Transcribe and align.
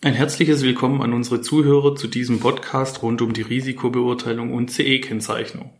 Ein 0.00 0.14
herzliches 0.14 0.62
Willkommen 0.62 1.02
an 1.02 1.12
unsere 1.12 1.40
Zuhörer 1.40 1.96
zu 1.96 2.06
diesem 2.06 2.38
Podcast 2.38 3.02
rund 3.02 3.20
um 3.20 3.32
die 3.32 3.42
Risikobeurteilung 3.42 4.52
und 4.52 4.70
CE-Kennzeichnung. 4.70 5.72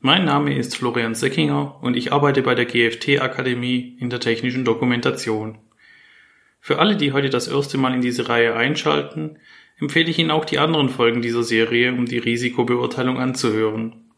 Mein 0.00 0.26
Name 0.26 0.54
ist 0.54 0.76
Florian 0.76 1.14
Seckinger 1.14 1.78
und 1.80 1.96
ich 1.96 2.12
arbeite 2.12 2.42
bei 2.42 2.54
der 2.54 2.66
GFT 2.66 3.22
Akademie 3.22 3.96
in 3.98 4.10
der 4.10 4.20
technischen 4.20 4.66
Dokumentation. 4.66 5.56
Für 6.60 6.78
alle, 6.78 6.98
die 6.98 7.12
heute 7.12 7.30
das 7.30 7.48
erste 7.48 7.78
Mal 7.78 7.94
in 7.94 8.02
diese 8.02 8.28
Reihe 8.28 8.54
einschalten, 8.54 9.38
empfehle 9.80 10.10
ich 10.10 10.18
Ihnen 10.18 10.30
auch 10.30 10.44
die 10.44 10.58
anderen 10.58 10.90
Folgen 10.90 11.22
dieser 11.22 11.42
Serie, 11.42 11.94
um 11.94 12.04
die 12.04 12.18
Risikobeurteilung 12.18 13.18
anzuhören. 13.18 14.10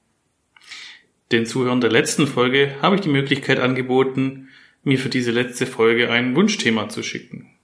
Den 1.31 1.47
Zuhörern 1.47 1.81
der 1.81 1.93
letzten 1.93 2.27
Folge 2.27 2.75
habe 2.83 2.97
ich 2.97 3.03
die 3.03 3.11
Möglichkeit 3.11 3.61
angeboten, 3.61 4.49
mir 4.83 4.99
für 4.99 5.09
diese 5.09 5.31
letzte 5.31 5.67
Folge 5.67 6.11
ein 6.11 6.35
Wunschthema 6.35 6.89
zu 6.89 7.05
schicken. 7.05 7.56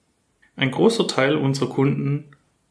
Ein 0.56 0.70
großer 0.70 1.06
Teil 1.06 1.36
unserer 1.36 1.68
Kunden 1.68 2.24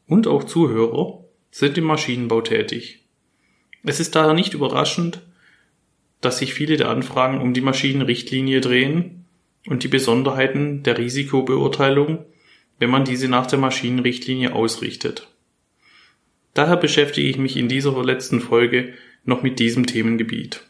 und 0.06 0.26
auch 0.26 0.44
Zuhörer 0.44 1.24
sind 1.50 1.76
im 1.78 1.84
Maschinenbau 1.84 2.40
tätig. 2.40 3.00
Es 3.84 4.00
ist 4.00 4.14
daher 4.14 4.34
nicht 4.34 4.54
überraschend, 4.54 5.22
dass 6.20 6.38
sich 6.38 6.54
viele 6.54 6.76
der 6.76 6.88
Anfragen 6.88 7.40
um 7.40 7.52
die 7.52 7.60
Maschinenrichtlinie 7.60 8.60
drehen 8.60 9.24
und 9.66 9.82
die 9.82 9.88
Besonderheiten 9.88 10.82
der 10.82 10.98
Risikobeurteilung, 10.98 12.24
wenn 12.78 12.90
man 12.90 13.04
diese 13.04 13.28
nach 13.28 13.46
der 13.46 13.58
Maschinenrichtlinie 13.58 14.54
ausrichtet. 14.54 15.28
Daher 16.54 16.76
beschäftige 16.76 17.28
ich 17.28 17.38
mich 17.38 17.56
in 17.56 17.68
dieser 17.68 18.02
letzten 18.04 18.40
Folge 18.40 18.94
noch 19.24 19.42
mit 19.42 19.58
diesem 19.58 19.86
Themengebiet. 19.86 20.62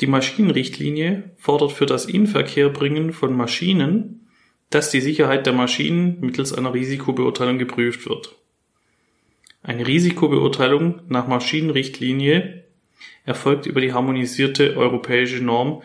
Die 0.00 0.06
Maschinenrichtlinie 0.06 1.30
fordert 1.38 1.72
für 1.72 1.86
das 1.86 2.04
Inverkehrbringen 2.06 3.12
von 3.12 3.34
Maschinen 3.34 4.25
dass 4.70 4.90
die 4.90 5.00
Sicherheit 5.00 5.46
der 5.46 5.52
Maschinen 5.52 6.20
mittels 6.20 6.52
einer 6.52 6.74
Risikobeurteilung 6.74 7.58
geprüft 7.58 8.08
wird. 8.08 8.34
Eine 9.62 9.86
Risikobeurteilung 9.86 11.00
nach 11.08 11.26
Maschinenrichtlinie 11.26 12.64
erfolgt 13.24 13.66
über 13.66 13.80
die 13.80 13.92
harmonisierte 13.92 14.76
europäische 14.76 15.42
Norm 15.42 15.82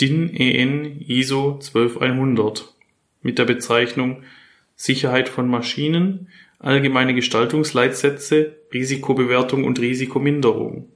DIN 0.00 0.34
EN 0.34 1.00
ISO 1.00 1.58
12100 1.58 2.74
mit 3.22 3.38
der 3.38 3.46
Bezeichnung 3.46 4.22
Sicherheit 4.74 5.30
von 5.30 5.48
Maschinen, 5.48 6.28
allgemeine 6.58 7.14
Gestaltungsleitsätze, 7.14 8.56
Risikobewertung 8.72 9.64
und 9.64 9.80
Risikominderung. 9.80 10.90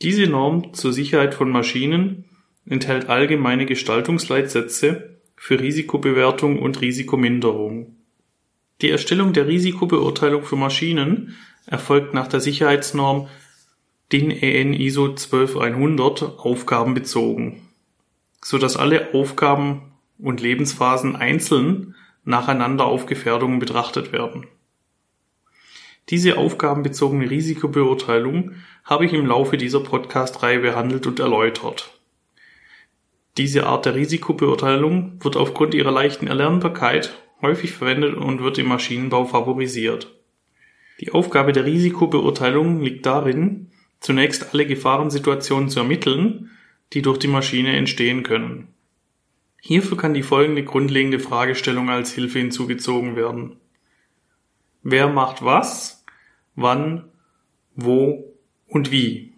Diese 0.00 0.26
Norm 0.26 0.72
zur 0.72 0.92
Sicherheit 0.92 1.34
von 1.34 1.50
Maschinen 1.50 2.24
enthält 2.64 3.08
allgemeine 3.08 3.66
Gestaltungsleitsätze 3.66 5.17
für 5.38 5.60
Risikobewertung 5.60 6.58
und 6.58 6.80
Risikominderung. 6.80 7.96
Die 8.80 8.90
Erstellung 8.90 9.32
der 9.32 9.46
Risikobeurteilung 9.46 10.44
für 10.44 10.56
Maschinen 10.56 11.36
erfolgt 11.66 12.14
nach 12.14 12.28
der 12.28 12.40
Sicherheitsnorm 12.40 13.28
DIN 14.12 14.30
EN 14.30 14.72
ISO 14.72 15.14
12100 15.14 16.22
aufgabenbezogen, 16.38 17.62
so 18.42 18.58
dass 18.58 18.76
alle 18.76 19.14
Aufgaben 19.14 19.92
und 20.18 20.40
Lebensphasen 20.40 21.16
einzeln 21.16 21.94
nacheinander 22.24 22.86
auf 22.86 23.06
Gefährdungen 23.06 23.58
betrachtet 23.58 24.12
werden. 24.12 24.46
Diese 26.08 26.38
aufgabenbezogene 26.38 27.28
Risikobeurteilung 27.28 28.52
habe 28.84 29.04
ich 29.04 29.12
im 29.12 29.26
Laufe 29.26 29.58
dieser 29.58 29.80
Podcast-Reihe 29.80 30.60
behandelt 30.60 31.06
und 31.06 31.20
erläutert. 31.20 31.97
Diese 33.38 33.66
Art 33.66 33.86
der 33.86 33.94
Risikobeurteilung 33.94 35.20
wird 35.22 35.36
aufgrund 35.36 35.72
ihrer 35.72 35.92
leichten 35.92 36.26
Erlernbarkeit 36.26 37.22
häufig 37.40 37.70
verwendet 37.70 38.16
und 38.16 38.42
wird 38.42 38.58
im 38.58 38.66
Maschinenbau 38.66 39.26
favorisiert. 39.26 40.12
Die 41.00 41.12
Aufgabe 41.12 41.52
der 41.52 41.64
Risikobeurteilung 41.64 42.80
liegt 42.80 43.06
darin, 43.06 43.70
zunächst 44.00 44.52
alle 44.52 44.66
Gefahrensituationen 44.66 45.68
zu 45.68 45.78
ermitteln, 45.78 46.50
die 46.92 47.00
durch 47.00 47.18
die 47.18 47.28
Maschine 47.28 47.76
entstehen 47.76 48.24
können. 48.24 48.74
Hierfür 49.60 49.96
kann 49.96 50.14
die 50.14 50.24
folgende 50.24 50.64
grundlegende 50.64 51.20
Fragestellung 51.20 51.90
als 51.90 52.12
Hilfe 52.12 52.40
hinzugezogen 52.40 53.14
werden. 53.14 53.56
Wer 54.82 55.06
macht 55.06 55.44
was, 55.44 56.04
wann, 56.56 57.04
wo 57.76 58.34
und 58.66 58.90
wie? 58.90 59.34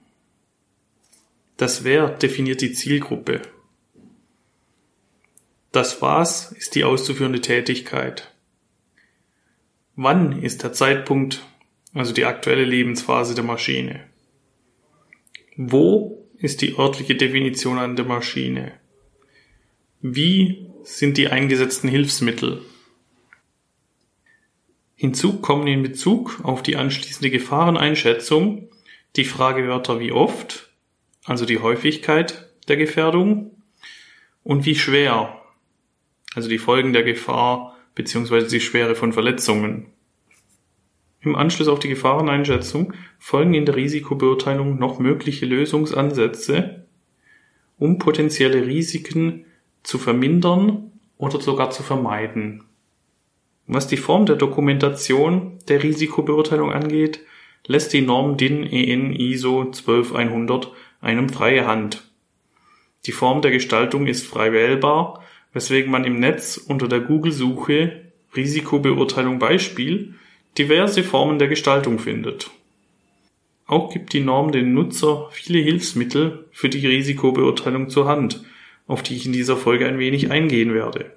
Das 1.58 1.84
Wer 1.84 2.08
definiert 2.08 2.62
die 2.62 2.72
Zielgruppe. 2.72 3.42
Das 5.72 6.02
Was 6.02 6.50
ist 6.50 6.74
die 6.74 6.82
auszuführende 6.82 7.40
Tätigkeit. 7.40 8.32
Wann 9.94 10.42
ist 10.42 10.64
der 10.64 10.72
Zeitpunkt, 10.72 11.44
also 11.94 12.12
die 12.12 12.24
aktuelle 12.24 12.64
Lebensphase 12.64 13.36
der 13.36 13.44
Maschine? 13.44 14.04
Wo 15.56 16.26
ist 16.38 16.62
die 16.62 16.76
örtliche 16.76 17.14
Definition 17.14 17.78
an 17.78 17.94
der 17.94 18.04
Maschine? 18.04 18.72
Wie 20.00 20.66
sind 20.82 21.18
die 21.18 21.28
eingesetzten 21.28 21.88
Hilfsmittel? 21.88 22.62
Hinzu 24.96 25.40
kommen 25.40 25.68
in 25.68 25.82
Bezug 25.82 26.40
auf 26.42 26.64
die 26.64 26.76
anschließende 26.76 27.30
Gefahreneinschätzung 27.30 28.68
die 29.14 29.24
Fragewörter 29.24 30.00
wie 30.00 30.10
oft, 30.10 30.70
also 31.24 31.44
die 31.44 31.60
Häufigkeit 31.60 32.50
der 32.66 32.76
Gefährdung, 32.76 33.62
und 34.42 34.64
wie 34.66 34.74
schwer, 34.74 35.39
also 36.34 36.48
die 36.48 36.58
Folgen 36.58 36.92
der 36.92 37.02
Gefahr 37.02 37.76
bzw. 37.94 38.46
die 38.48 38.60
Schwere 38.60 38.94
von 38.94 39.12
Verletzungen. 39.12 39.86
Im 41.22 41.36
Anschluss 41.36 41.68
auf 41.68 41.80
die 41.80 41.88
Gefahreneinschätzung 41.88 42.94
folgen 43.18 43.52
in 43.52 43.66
der 43.66 43.76
Risikobeurteilung 43.76 44.78
noch 44.78 44.98
mögliche 44.98 45.44
Lösungsansätze, 45.44 46.86
um 47.78 47.98
potenzielle 47.98 48.66
Risiken 48.66 49.44
zu 49.82 49.98
vermindern 49.98 50.92
oder 51.18 51.40
sogar 51.40 51.70
zu 51.70 51.82
vermeiden. 51.82 52.64
Was 53.66 53.86
die 53.86 53.98
Form 53.98 54.26
der 54.26 54.36
Dokumentation 54.36 55.58
der 55.68 55.82
Risikobeurteilung 55.82 56.72
angeht, 56.72 57.20
lässt 57.66 57.92
die 57.92 58.00
Norm 58.00 58.36
DIN 58.36 58.64
EN 58.64 59.12
ISO 59.12 59.70
12100 59.70 60.72
einem 61.00 61.28
freie 61.28 61.66
Hand. 61.66 62.02
Die 63.06 63.12
Form 63.12 63.42
der 63.42 63.50
Gestaltung 63.50 64.06
ist 64.06 64.26
frei 64.26 64.52
wählbar 64.52 65.22
weswegen 65.52 65.90
man 65.90 66.04
im 66.04 66.20
Netz 66.20 66.56
unter 66.56 66.88
der 66.88 67.00
Google-Suche 67.00 68.02
Risikobeurteilung 68.36 69.38
Beispiel 69.38 70.14
diverse 70.56 71.02
Formen 71.02 71.38
der 71.38 71.48
Gestaltung 71.48 71.98
findet. 71.98 72.50
Auch 73.66 73.92
gibt 73.92 74.12
die 74.12 74.20
Norm 74.20 74.52
den 74.52 74.74
Nutzer 74.74 75.28
viele 75.30 75.60
Hilfsmittel 75.60 76.46
für 76.50 76.68
die 76.68 76.86
Risikobeurteilung 76.86 77.88
zur 77.88 78.06
Hand, 78.06 78.42
auf 78.86 79.02
die 79.02 79.14
ich 79.14 79.26
in 79.26 79.32
dieser 79.32 79.56
Folge 79.56 79.86
ein 79.86 79.98
wenig 79.98 80.30
eingehen 80.30 80.74
werde. 80.74 81.12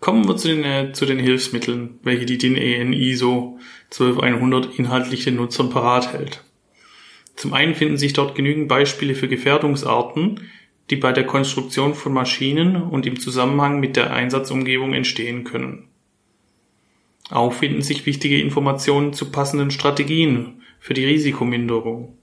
Kommen 0.00 0.26
wir 0.28 0.36
zu 0.36 0.48
den, 0.48 0.64
äh, 0.64 0.92
zu 0.92 1.06
den 1.06 1.18
Hilfsmitteln, 1.18 1.98
welche 2.02 2.24
die 2.24 2.38
DIN 2.38 2.56
EN 2.56 2.92
ISO 2.92 3.58
12100 3.90 4.78
inhaltlich 4.78 5.24
den 5.24 5.36
Nutzern 5.36 5.70
parat 5.70 6.12
hält. 6.12 6.44
Zum 7.36 7.52
einen 7.52 7.74
finden 7.74 7.98
sich 7.98 8.12
dort 8.12 8.34
genügend 8.34 8.68
Beispiele 8.68 9.14
für 9.14 9.28
Gefährdungsarten, 9.28 10.40
die 10.90 10.96
bei 10.96 11.12
der 11.12 11.26
Konstruktion 11.26 11.94
von 11.94 12.12
Maschinen 12.12 12.76
und 12.76 13.06
im 13.06 13.18
Zusammenhang 13.18 13.80
mit 13.80 13.96
der 13.96 14.12
Einsatzumgebung 14.12 14.94
entstehen 14.94 15.44
können. 15.44 15.88
Auch 17.30 17.52
finden 17.52 17.82
sich 17.82 18.06
wichtige 18.06 18.40
Informationen 18.40 19.12
zu 19.12 19.30
passenden 19.30 19.70
Strategien 19.70 20.62
für 20.80 20.94
die 20.94 21.04
Risikominderung. 21.04 22.16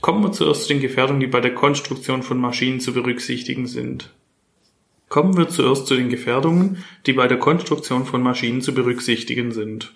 Kommen 0.00 0.22
wir 0.22 0.32
zuerst 0.32 0.64
zu 0.64 0.68
den 0.68 0.82
Gefährdungen, 0.82 1.20
die 1.20 1.26
bei 1.26 1.40
der 1.40 1.54
Konstruktion 1.54 2.22
von 2.22 2.36
Maschinen 2.36 2.80
zu 2.80 2.92
berücksichtigen 2.92 3.66
sind. 3.66 4.12
Kommen 5.08 5.36
wir 5.36 5.48
zuerst 5.48 5.86
zu 5.86 5.94
den 5.94 6.10
Gefährdungen, 6.10 6.84
die 7.06 7.14
bei 7.14 7.26
der 7.26 7.38
Konstruktion 7.38 8.04
von 8.04 8.22
Maschinen 8.22 8.60
zu 8.60 8.74
berücksichtigen 8.74 9.52
sind. 9.52 9.94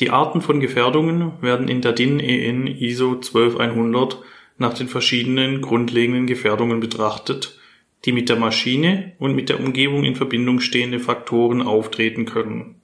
Die 0.00 0.08
Arten 0.08 0.40
von 0.40 0.60
Gefährdungen 0.60 1.32
werden 1.42 1.68
in 1.68 1.82
der 1.82 1.92
DIN 1.92 2.18
EN 2.18 2.66
ISO 2.66 3.16
12100 3.16 4.22
nach 4.58 4.74
den 4.74 4.88
verschiedenen 4.88 5.60
grundlegenden 5.60 6.26
Gefährdungen 6.26 6.80
betrachtet, 6.80 7.58
die 8.04 8.12
mit 8.12 8.28
der 8.28 8.36
Maschine 8.36 9.12
und 9.18 9.34
mit 9.34 9.48
der 9.48 9.60
Umgebung 9.60 10.04
in 10.04 10.16
Verbindung 10.16 10.60
stehende 10.60 11.00
Faktoren 11.00 11.62
auftreten 11.62 12.24
können. 12.24 12.80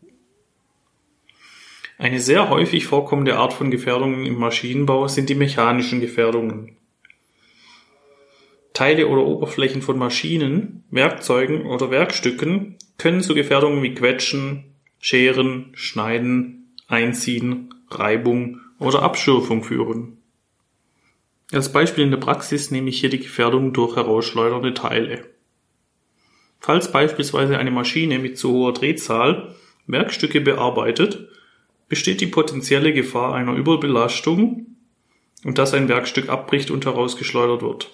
Eine 1.98 2.20
sehr 2.20 2.48
häufig 2.48 2.86
vorkommende 2.86 3.36
Art 3.36 3.52
von 3.52 3.72
Gefährdungen 3.72 4.24
im 4.24 4.38
Maschinenbau 4.38 5.08
sind 5.08 5.28
die 5.28 5.34
mechanischen 5.34 6.00
Gefährdungen. 6.00 6.76
Teile 8.72 9.08
oder 9.08 9.24
Oberflächen 9.24 9.82
von 9.82 9.98
Maschinen, 9.98 10.84
Werkzeugen 10.92 11.66
oder 11.66 11.90
Werkstücken 11.90 12.76
können 12.96 13.22
zu 13.22 13.34
Gefährdungen 13.34 13.82
wie 13.82 13.94
Quetschen, 13.94 14.76
Scheren, 15.00 15.72
Schneiden, 15.74 16.76
Einziehen, 16.86 17.74
Reibung 17.90 18.60
oder 18.78 19.02
Abschürfung 19.02 19.64
führen. 19.64 20.17
Als 21.50 21.72
Beispiel 21.72 22.04
in 22.04 22.10
der 22.10 22.18
Praxis 22.18 22.70
nehme 22.70 22.90
ich 22.90 23.00
hier 23.00 23.08
die 23.08 23.20
Gefährdung 23.20 23.72
durch 23.72 23.96
herausschleudernde 23.96 24.74
Teile. 24.74 25.24
Falls 26.60 26.92
beispielsweise 26.92 27.56
eine 27.56 27.70
Maschine 27.70 28.18
mit 28.18 28.36
zu 28.36 28.52
hoher 28.52 28.74
Drehzahl 28.74 29.54
Werkstücke 29.86 30.42
bearbeitet, 30.42 31.28
besteht 31.88 32.20
die 32.20 32.26
potenzielle 32.26 32.92
Gefahr 32.92 33.34
einer 33.34 33.54
Überbelastung 33.54 34.66
und 35.44 35.56
dass 35.56 35.72
ein 35.72 35.88
Werkstück 35.88 36.28
abbricht 36.28 36.70
und 36.70 36.84
herausgeschleudert 36.84 37.62
wird. 37.62 37.90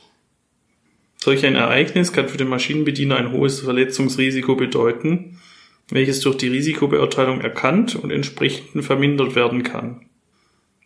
Solch 1.17 1.47
ein 1.47 1.55
Ereignis 1.55 2.13
kann 2.13 2.29
für 2.29 2.37
den 2.37 2.49
Maschinenbediener 2.49 3.17
ein 3.17 3.33
hohes 3.33 3.61
Verletzungsrisiko 3.61 4.57
bedeuten, 4.57 5.41
welches 5.89 6.21
durch 6.21 6.37
die 6.37 6.49
Risikobeurteilung 6.49 7.41
erkannt 7.41 7.95
und 7.95 8.11
entsprechend 8.11 8.85
vermindert 8.85 9.37
werden 9.37 9.63
kann. 9.63 10.07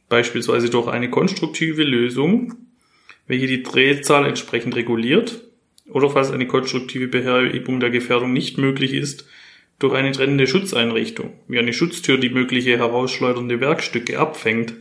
Beispielsweise 0.08 0.70
durch 0.70 0.88
eine 0.88 1.10
konstruktive 1.10 1.84
Lösung, 1.84 2.54
welche 3.26 3.46
die 3.46 3.62
Drehzahl 3.62 4.26
entsprechend 4.26 4.74
reguliert, 4.74 5.44
oder 5.90 6.10
falls 6.10 6.30
eine 6.30 6.46
konstruktive 6.46 7.08
Behebung 7.08 7.80
der 7.80 7.90
Gefährdung 7.90 8.32
nicht 8.32 8.58
möglich 8.58 8.92
ist, 8.92 9.26
durch 9.78 9.94
eine 9.94 10.12
trennende 10.12 10.46
Schutzeinrichtung, 10.46 11.32
wie 11.46 11.58
eine 11.58 11.72
Schutztür, 11.72 12.18
die 12.18 12.30
mögliche 12.30 12.76
herausschleudernde 12.76 13.60
Werkstücke 13.60 14.18
abfängt. 14.18 14.74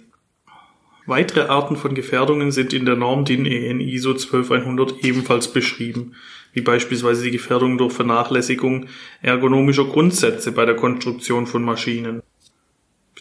Weitere 1.05 1.47
Arten 1.47 1.77
von 1.77 1.95
Gefährdungen 1.95 2.51
sind 2.51 2.73
in 2.73 2.85
der 2.85 2.97
Norm 2.97 3.23
DIN 3.23 3.45
EN 3.45 3.79
ISO 3.79 4.13
12100 4.13 5.05
ebenfalls 5.05 5.53
beschrieben, 5.53 6.15
wie 6.51 6.61
beispielsweise 6.61 7.23
die 7.23 7.31
Gefährdung 7.31 7.77
durch 7.77 7.93
Vernachlässigung 7.93 8.87
ergonomischer 9.21 9.85
Grundsätze 9.85 10.51
bei 10.51 10.65
der 10.65 10.75
Konstruktion 10.75 11.47
von 11.47 11.63
Maschinen. 11.63 12.21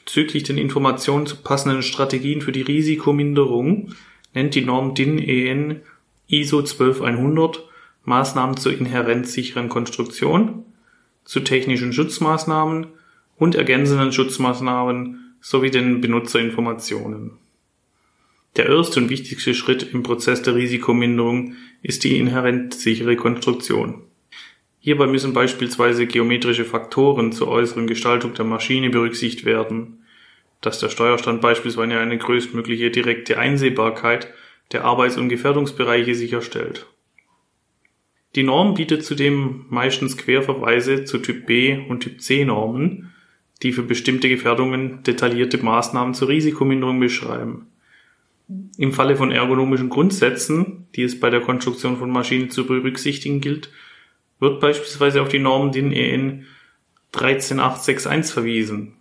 Bezüglich 0.06 0.44
den 0.44 0.56
Informationen 0.56 1.26
zu 1.26 1.36
passenden 1.36 1.82
Strategien 1.82 2.40
für 2.40 2.52
die 2.52 2.62
Risikominderung 2.62 3.92
nennt 4.34 4.54
die 4.54 4.64
Norm 4.64 4.94
DIN 4.94 5.18
EN 5.18 5.80
ISO 6.28 6.62
12100 6.62 7.68
Maßnahmen 8.04 8.56
zur 8.56 8.72
inhärent 8.72 9.26
sicheren 9.26 9.68
Konstruktion, 9.68 10.64
zu 11.24 11.40
technischen 11.40 11.92
Schutzmaßnahmen 11.92 12.86
und 13.36 13.56
ergänzenden 13.56 14.12
Schutzmaßnahmen 14.12 15.34
sowie 15.40 15.72
den 15.72 16.00
Benutzerinformationen. 16.00 17.32
Der 18.54 18.66
erste 18.66 19.00
und 19.00 19.10
wichtigste 19.10 19.54
Schritt 19.54 19.92
im 19.92 20.04
Prozess 20.04 20.40
der 20.40 20.54
Risikominderung 20.54 21.54
ist 21.82 22.04
die 22.04 22.16
inhärent 22.16 22.74
sichere 22.74 23.16
Konstruktion. 23.16 24.02
Hierbei 24.78 25.08
müssen 25.08 25.32
beispielsweise 25.32 26.06
geometrische 26.06 26.64
Faktoren 26.64 27.32
zur 27.32 27.48
äußeren 27.48 27.88
Gestaltung 27.88 28.34
der 28.34 28.44
Maschine 28.44 28.88
berücksichtigt 28.88 29.44
werden, 29.44 29.95
dass 30.66 30.80
der 30.80 30.88
Steuerstand 30.88 31.40
beispielsweise 31.40 31.96
eine 31.98 32.18
größtmögliche 32.18 32.90
direkte 32.90 33.38
Einsehbarkeit 33.38 34.28
der 34.72 34.84
Arbeits- 34.84 35.16
und 35.16 35.28
Gefährdungsbereiche 35.28 36.16
sicherstellt. 36.16 36.86
Die 38.34 38.42
Norm 38.42 38.74
bietet 38.74 39.04
zudem 39.04 39.64
meistens 39.70 40.16
Querverweise 40.16 41.04
zu 41.04 41.18
Typ 41.18 41.46
B 41.46 41.78
und 41.88 42.00
Typ 42.00 42.20
C 42.20 42.44
Normen, 42.44 43.14
die 43.62 43.72
für 43.72 43.84
bestimmte 43.84 44.28
Gefährdungen 44.28 45.04
detaillierte 45.04 45.58
Maßnahmen 45.58 46.14
zur 46.14 46.28
Risikominderung 46.28 46.98
beschreiben. 46.98 47.68
Im 48.76 48.92
Falle 48.92 49.16
von 49.16 49.30
ergonomischen 49.30 49.88
Grundsätzen, 49.88 50.88
die 50.96 51.04
es 51.04 51.18
bei 51.18 51.30
der 51.30 51.40
Konstruktion 51.40 51.96
von 51.96 52.10
Maschinen 52.10 52.50
zu 52.50 52.66
berücksichtigen 52.66 53.40
gilt, 53.40 53.70
wird 54.40 54.60
beispielsweise 54.60 55.22
auf 55.22 55.28
die 55.28 55.38
Norm 55.38 55.70
DIN 55.70 55.92
EN 55.92 56.44
13861 57.12 58.34
verwiesen, 58.34 58.95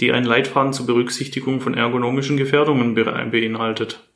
die 0.00 0.12
ein 0.12 0.24
Leitfaden 0.24 0.72
zur 0.72 0.86
Berücksichtigung 0.86 1.60
von 1.60 1.74
ergonomischen 1.74 2.36
Gefährdungen 2.36 2.94
beinhaltet. 2.94 4.08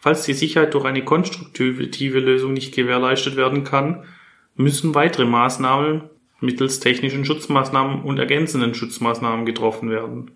Falls 0.00 0.24
die 0.24 0.34
Sicherheit 0.34 0.74
durch 0.74 0.84
eine 0.84 1.04
konstruktive 1.04 2.20
Lösung 2.20 2.52
nicht 2.52 2.74
gewährleistet 2.74 3.36
werden 3.36 3.64
kann, 3.64 4.04
müssen 4.54 4.94
weitere 4.94 5.24
Maßnahmen 5.24 6.02
mittels 6.40 6.80
technischen 6.80 7.24
Schutzmaßnahmen 7.24 8.02
und 8.02 8.18
ergänzenden 8.18 8.74
Schutzmaßnahmen 8.74 9.46
getroffen 9.46 9.90
werden. 9.90 10.32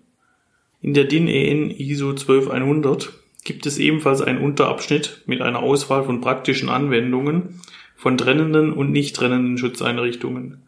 In 0.81 0.93
der 0.93 1.05
DIN 1.05 1.27
EN 1.27 1.69
ISO 1.69 2.13
12100 2.13 3.13
gibt 3.43 3.65
es 3.65 3.77
ebenfalls 3.77 4.21
einen 4.21 4.41
Unterabschnitt 4.41 5.21
mit 5.25 5.41
einer 5.41 5.59
Auswahl 5.59 6.03
von 6.03 6.21
praktischen 6.21 6.69
Anwendungen 6.69 7.61
von 7.95 8.17
trennenden 8.17 8.73
und 8.73 8.91
nicht 8.91 9.15
trennenden 9.15 9.57
Schutzeinrichtungen. 9.57 10.63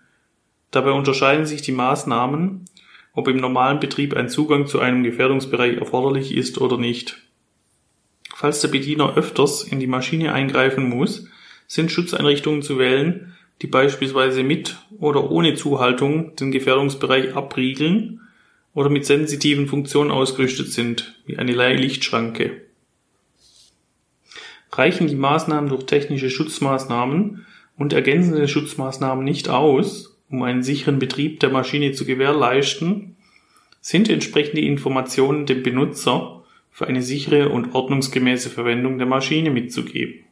Dabei 0.69 0.91
unterscheiden 0.91 1.45
sich 1.45 1.61
die 1.61 1.71
Maßnahmen, 1.71 2.65
ob 3.13 3.27
im 3.27 3.37
normalen 3.37 3.79
Betrieb 3.79 4.15
ein 4.15 4.29
Zugang 4.29 4.67
zu 4.67 4.79
einem 4.79 5.03
Gefährdungsbereich 5.03 5.77
erforderlich 5.77 6.35
ist 6.35 6.59
oder 6.59 6.77
nicht. 6.77 7.21
Falls 8.35 8.61
der 8.61 8.69
Bediener 8.69 9.15
öfters 9.15 9.63
in 9.63 9.79
die 9.79 9.87
Maschine 9.87 10.33
eingreifen 10.33 10.89
muss, 10.89 11.27
sind 11.67 11.91
Schutzeinrichtungen 11.91 12.61
zu 12.61 12.77
wählen, 12.79 13.33
die 13.61 13.67
beispielsweise 13.67 14.43
mit 14.43 14.77
oder 14.99 15.31
ohne 15.31 15.55
Zuhaltung 15.55 16.35
den 16.35 16.51
Gefährdungsbereich 16.51 17.35
abriegeln 17.35 18.21
oder 18.73 18.89
mit 18.89 19.05
sensitiven 19.05 19.67
Funktionen 19.67 20.11
ausgerüstet 20.11 20.71
sind, 20.71 21.13
wie 21.25 21.37
eine 21.37 21.53
Lichtschranke. 21.73 22.61
Reichen 24.71 25.07
die 25.07 25.15
Maßnahmen 25.15 25.69
durch 25.69 25.85
technische 25.85 26.31
Schutzmaßnahmen 26.31 27.45
und 27.77 27.93
ergänzende 27.93 28.47
Schutzmaßnahmen 28.47 29.23
nicht 29.23 29.49
aus, 29.49 30.12
um 30.33 30.41
einen 30.41 30.63
sicheren 30.63 30.97
Betrieb 30.97 31.39
der 31.41 31.51
Maschine 31.51 31.91
zu 31.91 32.05
gewährleisten, 32.05 33.15
sind 33.79 34.09
entsprechende 34.09 34.61
Informationen 34.61 35.45
dem 35.45 35.61
Benutzer 35.61 36.43
für 36.71 36.87
eine 36.87 37.03
sichere 37.03 37.49
und 37.49 37.75
ordnungsgemäße 37.75 38.49
Verwendung 38.49 38.97
der 38.97 39.05
Maschine 39.05 39.51
mitzugeben. 39.51 40.25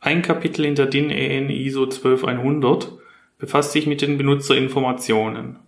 Ein 0.00 0.22
Kapitel 0.22 0.64
in 0.64 0.74
der 0.74 0.86
DIN 0.86 1.10
EN 1.10 1.48
ISO 1.48 1.86
12100 1.86 2.92
befasst 3.38 3.70
sich 3.70 3.86
mit 3.86 4.02
den 4.02 4.18
Benutzerinformationen. 4.18 5.60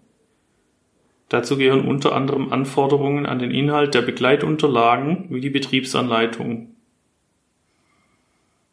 Dazu 1.29 1.57
gehören 1.57 1.87
unter 1.87 2.17
anderem 2.17 2.53
Anforderungen 2.53 3.27
an 3.27 3.39
den 3.39 3.53
Inhalt 3.53 3.95
der 3.95 4.03
Begleitunterlagen 4.03 5.27
wie 5.29 5.41
die 5.41 5.51
Betriebsanleitung. 5.51 6.75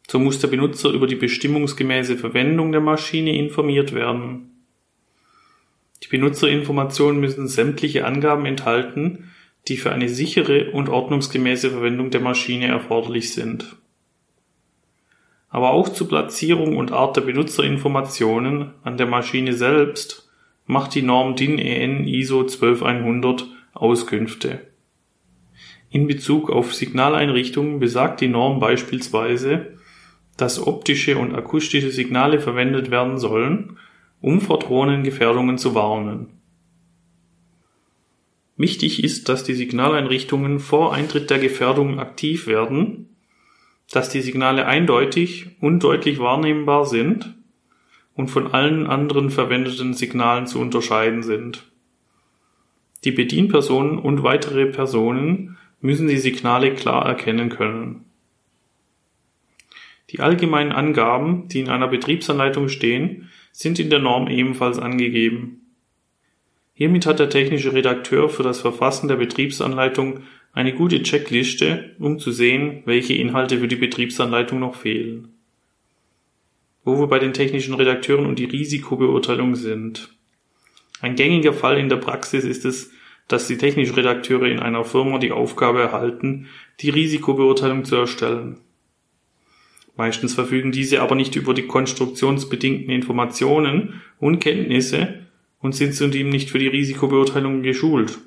So 0.08 0.18
muss 0.18 0.38
der 0.38 0.48
Benutzer 0.48 0.90
über 0.90 1.06
die 1.06 1.16
bestimmungsgemäße 1.16 2.16
Verwendung 2.16 2.70
der 2.70 2.80
Maschine 2.80 3.36
informiert 3.36 3.92
werden. 3.92 4.52
Die 6.02 6.08
Benutzerinformationen 6.08 7.20
müssen 7.20 7.48
sämtliche 7.48 8.04
Angaben 8.04 8.46
enthalten, 8.46 9.32
die 9.66 9.76
für 9.76 9.90
eine 9.90 10.08
sichere 10.08 10.70
und 10.70 10.88
ordnungsgemäße 10.88 11.70
Verwendung 11.70 12.10
der 12.10 12.20
Maschine 12.20 12.68
erforderlich 12.68 13.32
sind. 13.34 13.76
Aber 15.48 15.70
auch 15.70 15.88
zur 15.88 16.08
Platzierung 16.08 16.76
und 16.76 16.92
Art 16.92 17.16
der 17.16 17.22
Benutzerinformationen 17.22 18.74
an 18.84 18.96
der 18.96 19.06
Maschine 19.06 19.54
selbst 19.54 20.28
macht 20.66 20.94
die 20.94 21.02
Norm 21.02 21.34
DIN 21.34 21.58
EN 21.58 22.06
ISO 22.06 22.44
12100 22.44 23.46
Auskünfte. 23.72 24.60
In 25.90 26.06
Bezug 26.06 26.50
auf 26.50 26.74
Signaleinrichtungen 26.74 27.78
besagt 27.78 28.20
die 28.20 28.28
Norm 28.28 28.60
beispielsweise, 28.60 29.75
dass 30.36 30.64
optische 30.64 31.16
und 31.18 31.34
akustische 31.34 31.90
Signale 31.90 32.40
verwendet 32.40 32.90
werden 32.90 33.18
sollen, 33.18 33.78
um 34.20 34.40
vor 34.40 34.58
drohenden 34.58 35.02
Gefährdungen 35.02 35.58
zu 35.58 35.74
warnen. 35.74 36.28
Wichtig 38.56 39.04
ist, 39.04 39.28
dass 39.28 39.44
die 39.44 39.54
Signaleinrichtungen 39.54 40.60
vor 40.60 40.94
Eintritt 40.94 41.28
der 41.28 41.38
Gefährdung 41.38 41.98
aktiv 41.98 42.46
werden, 42.46 43.16
dass 43.92 44.08
die 44.08 44.22
Signale 44.22 44.66
eindeutig 44.66 45.56
und 45.60 45.82
deutlich 45.82 46.18
wahrnehmbar 46.18 46.86
sind 46.86 47.34
und 48.14 48.28
von 48.28 48.52
allen 48.52 48.86
anderen 48.86 49.30
verwendeten 49.30 49.92
Signalen 49.92 50.46
zu 50.46 50.58
unterscheiden 50.58 51.22
sind. 51.22 51.70
Die 53.04 53.12
Bedienpersonen 53.12 53.98
und 53.98 54.22
weitere 54.22 54.66
Personen 54.66 55.58
müssen 55.80 56.08
die 56.08 56.16
Signale 56.16 56.72
klar 56.74 57.04
erkennen 57.04 57.50
können. 57.50 58.05
Die 60.10 60.20
allgemeinen 60.20 60.72
Angaben, 60.72 61.48
die 61.48 61.60
in 61.60 61.68
einer 61.68 61.88
Betriebsanleitung 61.88 62.68
stehen, 62.68 63.28
sind 63.52 63.78
in 63.78 63.90
der 63.90 63.98
Norm 63.98 64.28
ebenfalls 64.28 64.78
angegeben. 64.78 65.62
Hiermit 66.74 67.06
hat 67.06 67.18
der 67.18 67.30
technische 67.30 67.72
Redakteur 67.72 68.28
für 68.28 68.42
das 68.42 68.60
Verfassen 68.60 69.08
der 69.08 69.16
Betriebsanleitung 69.16 70.20
eine 70.52 70.74
gute 70.74 71.02
Checkliste, 71.02 71.96
um 71.98 72.18
zu 72.18 72.30
sehen, 72.30 72.82
welche 72.84 73.14
Inhalte 73.14 73.58
für 73.58 73.68
die 73.68 73.76
Betriebsanleitung 73.76 74.60
noch 74.60 74.74
fehlen. 74.74 75.28
Wo 76.84 76.98
wir 77.00 77.08
bei 77.08 77.18
den 77.18 77.32
technischen 77.32 77.74
Redakteuren 77.74 78.26
und 78.26 78.38
die 78.38 78.44
Risikobeurteilung 78.44 79.56
sind. 79.56 80.10
Ein 81.00 81.16
gängiger 81.16 81.52
Fall 81.52 81.78
in 81.78 81.88
der 81.88 81.96
Praxis 81.96 82.44
ist 82.44 82.64
es, 82.64 82.92
dass 83.28 83.48
die 83.48 83.58
technischen 83.58 83.94
Redakteure 83.94 84.46
in 84.46 84.60
einer 84.60 84.84
Firma 84.84 85.18
die 85.18 85.32
Aufgabe 85.32 85.80
erhalten, 85.80 86.46
die 86.80 86.90
Risikobeurteilung 86.90 87.84
zu 87.84 87.96
erstellen. 87.96 88.60
Meistens 89.96 90.34
verfügen 90.34 90.72
diese 90.72 91.00
aber 91.00 91.14
nicht 91.14 91.36
über 91.36 91.54
die 91.54 91.66
konstruktionsbedingten 91.66 92.90
Informationen 92.90 94.02
und 94.18 94.40
Kenntnisse, 94.40 95.26
und 95.66 95.74
sind 95.74 95.94
zudem 95.94 96.28
nicht 96.28 96.50
für 96.50 96.58
die 96.58 96.68
Risikobeurteilung 96.68 97.62
geschult. 97.62 98.18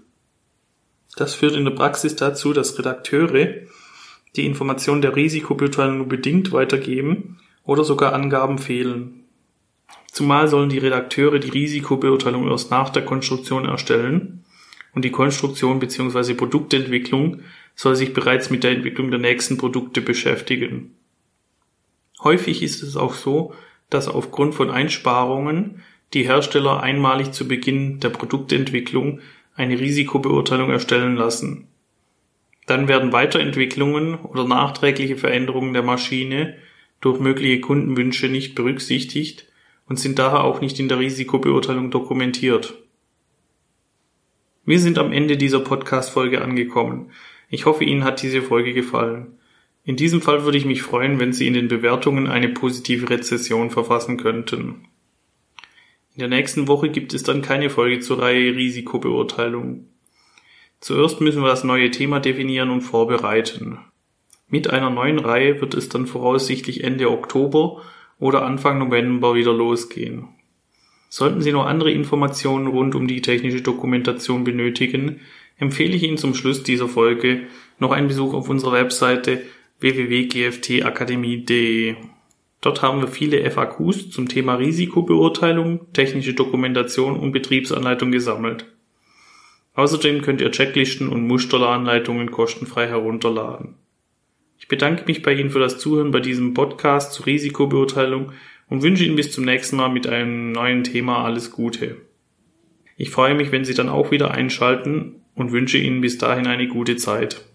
Das 1.16 1.34
führt 1.36 1.56
in 1.56 1.66
der 1.66 1.72
Praxis 1.72 2.16
dazu, 2.16 2.54
dass 2.54 2.78
Redakteure 2.78 3.54
die 4.36 4.46
Informationen 4.46 5.02
der 5.02 5.16
Risikobeurteilung 5.16 5.98
nur 5.98 6.08
bedingt 6.08 6.52
weitergeben 6.52 7.40
oder 7.64 7.84
sogar 7.84 8.14
Angaben 8.14 8.58
fehlen. 8.58 9.24
Zumal 10.12 10.48
sollen 10.48 10.70
die 10.70 10.78
Redakteure 10.78 11.40
die 11.40 11.50
Risikobeurteilung 11.50 12.48
erst 12.50 12.72
nach 12.72 12.90
der 12.90 13.06
Konstruktion 13.06 13.66
erstellen 13.66 14.44
und 14.94 15.06
die 15.06 15.12
Konstruktion 15.12 15.80
bzw. 15.80 16.34
Produktentwicklung 16.34 17.42
soll 17.76 17.96
sich 17.96 18.14
bereits 18.14 18.50
mit 18.50 18.64
der 18.64 18.72
Entwicklung 18.72 19.12
der 19.12 19.20
nächsten 19.20 19.58
Produkte 19.58 20.02
beschäftigen. 20.02 20.96
Häufig 22.24 22.62
ist 22.62 22.84
es 22.84 22.98
auch 22.98 23.14
so, 23.14 23.54
dass 23.90 24.08
aufgrund 24.08 24.56
von 24.56 24.70
Einsparungen 24.70 25.84
die 26.14 26.24
Hersteller 26.24 26.82
einmalig 26.82 27.32
zu 27.32 27.48
Beginn 27.48 28.00
der 28.00 28.10
Produktentwicklung 28.10 29.22
eine 29.56 29.80
Risikobeurteilung 29.80 30.70
erstellen 30.70 31.16
lassen. 31.16 31.68
Dann 32.66 32.88
werden 32.88 33.12
Weiterentwicklungen 33.12 34.16
oder 34.16 34.46
nachträgliche 34.46 35.18
Veränderungen 35.18 35.74
der 35.74 35.84
Maschine 35.84 36.56
durch 37.02 37.20
mögliche 37.20 37.62
Kundenwünsche 37.62 38.28
nicht 38.28 38.56
berücksichtigt 38.56 39.48
und 39.88 40.00
sind 40.00 40.20
daher 40.20 40.44
auch 40.44 40.62
nicht 40.62 40.80
in 40.80 40.88
der 40.88 41.00
Risikobeurteilung 41.00 41.90
dokumentiert. 41.90 42.76
Wir 44.66 44.80
sind 44.80 45.00
am 45.00 45.12
Ende 45.12 45.36
dieser 45.36 45.62
Podcast-Folge 45.62 46.42
angekommen. 46.42 47.12
Ich 47.50 47.66
hoffe, 47.66 47.86
Ihnen 47.86 48.04
hat 48.04 48.22
diese 48.22 48.44
Folge 48.44 48.74
gefallen. 48.74 49.39
In 49.84 49.96
diesem 49.96 50.22
Fall 50.22 50.44
würde 50.44 50.58
ich 50.58 50.66
mich 50.66 50.82
freuen, 50.82 51.20
wenn 51.20 51.34
Sie 51.34 51.48
in 51.48 51.54
den 51.54 51.68
Bewertungen 51.68 52.28
eine 52.28 52.50
positive 52.50 53.10
Rezession 53.10 53.72
verfassen 53.72 54.18
könnten. 54.18 54.88
In 56.14 56.20
der 56.20 56.28
nächsten 56.28 56.68
Woche 56.68 56.90
gibt 56.90 57.14
es 57.14 57.24
dann 57.24 57.42
keine 57.42 57.70
Folge 57.70 58.00
zur 58.00 58.22
Reihe 58.22 58.56
Risikobeurteilung. 58.56 59.86
Zuerst 60.82 61.22
müssen 61.22 61.42
wir 61.42 61.50
das 61.50 61.64
neue 61.64 61.92
Thema 61.92 62.20
definieren 62.20 62.70
und 62.70 62.82
vorbereiten. 62.82 63.80
Mit 64.48 64.70
einer 64.70 64.90
neuen 64.90 65.20
Reihe 65.20 65.62
wird 65.62 65.76
es 65.76 65.90
dann 65.90 66.08
voraussichtlich 66.08 66.84
Ende 66.84 67.10
Oktober 67.10 67.82
oder 68.20 68.46
Anfang 68.46 68.80
November 68.80 69.36
wieder 69.36 69.54
losgehen. 69.54 70.28
Sollten 71.10 71.42
Sie 71.42 71.52
noch 71.52 71.66
andere 71.66 71.92
Informationen 71.92 72.68
rund 72.68 72.96
um 72.96 73.08
die 73.08 73.22
technische 73.22 73.62
Dokumentation 73.62 74.44
benötigen, 74.44 75.22
empfehle 75.58 75.96
ich 75.96 76.04
Ihnen 76.04 76.18
zum 76.18 76.36
Schluss 76.36 76.64
dieser 76.64 76.88
Folge 76.88 77.48
noch 77.80 77.92
einen 77.92 78.08
Besuch 78.08 78.34
auf 78.34 78.50
unserer 78.50 78.74
Webseite 78.74 79.42
www.gftakademie.de. 79.80 81.96
Dort 82.62 82.82
haben 82.82 83.02
wir 83.02 83.08
viele 83.08 83.50
FAQs 83.50 84.10
zum 84.10 84.28
Thema 84.28 84.56
Risikobeurteilung, 84.56 85.94
technische 85.94 86.34
Dokumentation 86.34 87.18
und 87.18 87.32
Betriebsanleitung 87.32 88.12
gesammelt. 88.12 88.66
Außerdem 89.76 90.22
könnt 90.22 90.42
ihr 90.42 90.52
Checklisten 90.52 91.08
und 91.08 91.26
Musteranleitungen 91.26 92.32
kostenfrei 92.32 92.88
herunterladen. 92.88 93.76
Ich 94.58 94.68
bedanke 94.68 95.06
mich 95.06 95.22
bei 95.22 95.34
Ihnen 95.34 95.52
für 95.52 95.60
das 95.60 95.78
Zuhören 95.78 96.12
bei 96.12 96.20
diesem 96.20 96.54
Podcast 96.54 97.14
zur 97.14 97.28
Risikobeurteilung 97.28 98.34
und 98.68 98.84
wünsche 98.84 99.06
Ihnen 99.06 99.16
bis 99.16 99.32
zum 99.32 99.46
nächsten 99.46 99.78
Mal 99.78 99.88
mit 99.88 100.06
einem 100.06 100.52
neuen 100.52 100.84
Thema 100.84 101.24
alles 101.24 101.52
Gute. 101.52 101.96
Ich 102.98 103.10
freue 103.10 103.36
mich, 103.36 103.54
wenn 103.54 103.64
Sie 103.64 103.74
dann 103.74 103.88
auch 103.88 104.12
wieder 104.12 104.32
einschalten 104.32 105.22
und 105.34 105.54
wünsche 105.54 105.78
Ihnen 105.78 106.02
bis 106.02 106.18
dahin 106.18 106.48
eine 106.48 106.68
gute 106.68 106.98
Zeit. 106.98 107.49